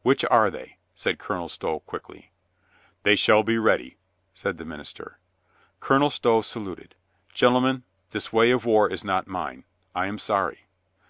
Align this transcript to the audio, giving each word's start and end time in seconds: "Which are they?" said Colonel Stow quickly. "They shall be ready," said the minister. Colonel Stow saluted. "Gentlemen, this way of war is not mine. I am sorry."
"Which 0.00 0.24
are 0.30 0.50
they?" 0.50 0.78
said 0.94 1.18
Colonel 1.18 1.50
Stow 1.50 1.80
quickly. 1.80 2.32
"They 3.02 3.14
shall 3.14 3.42
be 3.42 3.58
ready," 3.58 3.98
said 4.32 4.56
the 4.56 4.64
minister. 4.64 5.18
Colonel 5.80 6.08
Stow 6.08 6.40
saluted. 6.40 6.94
"Gentlemen, 7.34 7.82
this 8.10 8.32
way 8.32 8.52
of 8.52 8.64
war 8.64 8.90
is 8.90 9.04
not 9.04 9.26
mine. 9.28 9.66
I 9.94 10.06
am 10.06 10.16
sorry." 10.16 10.64